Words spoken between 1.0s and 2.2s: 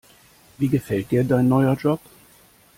dir dein neuer Job?